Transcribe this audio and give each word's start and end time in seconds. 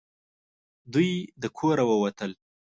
دوی 0.93 1.11
د 1.41 1.43
کوره 1.57 1.83
ووتل. 1.87 2.31